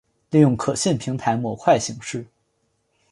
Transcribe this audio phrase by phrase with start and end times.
[0.31, 2.25] 利用可信平台模块形式。